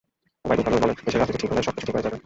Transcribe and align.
ওবায়দুল 0.45 0.65
কাদের 0.67 0.81
বলেন, 0.83 0.97
দেশের 1.05 1.19
রাজনীতি 1.21 1.41
ঠিক 1.41 1.49
হলে 1.51 1.65
সবকিছু 1.67 1.87
ঠিক 1.87 1.95
হয়ে 1.95 2.05
যাবে। 2.07 2.17